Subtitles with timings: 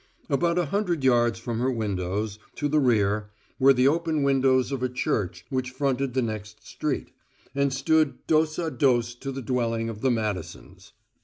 [0.31, 4.81] About a hundred yards from her windows, to the rear, were the open windows of
[4.81, 7.11] a church which fronted the next street,
[7.53, 10.93] and stood dos a dos to the dwelling of the Madisons.